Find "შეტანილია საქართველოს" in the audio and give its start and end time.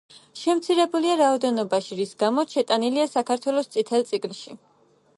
2.59-3.71